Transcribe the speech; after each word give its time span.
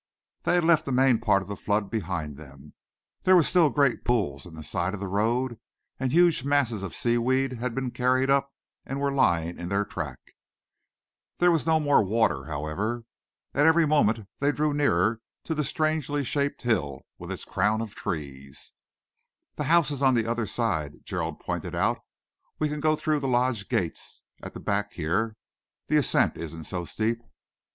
They 0.45 0.55
had 0.55 0.63
left 0.63 0.85
the 0.85 0.91
main 0.91 1.19
part 1.19 1.43
of 1.43 1.47
the 1.47 1.55
flood 1.55 1.91
behind 1.91 2.35
them. 2.35 2.73
There 3.21 3.35
were 3.35 3.43
still 3.43 3.69
great 3.69 4.03
pools 4.03 4.47
in 4.47 4.55
the 4.55 4.63
side 4.63 4.95
of 4.95 4.99
the 4.99 5.07
road, 5.07 5.59
and 5.99 6.11
huge 6.11 6.43
masses 6.43 6.81
of 6.81 6.95
seaweed 6.95 7.53
had 7.53 7.75
been 7.75 7.91
carried 7.91 8.27
up 8.27 8.51
and 8.83 8.99
were 8.99 9.11
lying 9.11 9.59
in 9.59 9.69
their 9.69 9.85
track. 9.85 10.17
There 11.37 11.51
was 11.51 11.67
no 11.67 11.79
more 11.79 12.03
water, 12.03 12.45
however. 12.45 13.03
At 13.53 13.67
every 13.67 13.85
moment 13.85 14.27
they 14.39 14.51
drew 14.51 14.73
nearer 14.73 15.21
to 15.43 15.53
the 15.53 15.63
strangely 15.63 16.23
shaped 16.23 16.63
hill 16.63 17.01
with 17.19 17.31
its 17.31 17.45
crown 17.45 17.79
of 17.79 17.93
trees. 17.93 18.73
"The 19.55 19.65
house 19.65 19.91
is 19.91 20.01
on 20.01 20.15
the 20.15 20.25
other 20.25 20.47
side," 20.47 21.05
Gerald 21.05 21.39
pointed 21.39 21.75
out. 21.75 21.99
"We 22.57 22.69
can 22.69 22.79
go 22.79 22.95
through 22.95 23.19
the 23.19 23.27
lodge 23.27 23.69
gates 23.69 24.23
at 24.41 24.55
the 24.55 24.59
back 24.59 24.93
here. 24.93 25.35
The 25.89 25.97
ascent 25.97 26.37
isn't 26.37 26.63
so 26.63 26.85
steep." 26.85 27.21